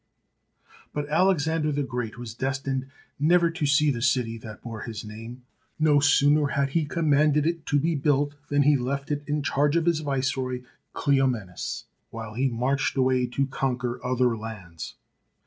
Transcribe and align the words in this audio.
But 0.93 1.07
Alexander 1.09 1.71
the 1.71 1.83
Great 1.83 2.17
was 2.17 2.33
destined 2.33 2.87
never 3.19 3.51
to 3.51 3.67
see 3.67 3.91
the 3.91 4.01
city 4.01 4.35
that 4.39 4.63
bore 4.63 4.81
his 4.81 5.05
name. 5.05 5.43
No 5.77 5.99
sooner 5.99 6.47
had 6.47 6.69
he 6.71 6.85
commanded 6.85 7.45
it 7.45 7.67
to 7.67 7.79
be 7.79 7.93
built 7.93 8.33
than 8.47 8.63
he 8.63 8.75
left 8.77 9.11
it 9.11 9.21
in 9.27 9.43
charge 9.43 9.75
of 9.75 9.85
his 9.85 9.99
viceroy 9.99 10.63
Cleomenes, 10.93 11.85
while 12.09 12.33
he 12.33 12.49
marched 12.49 12.97
away 12.97 13.27
to 13.27 13.45
conquer 13.45 14.03
other 14.03 14.35
lands. 14.35 14.95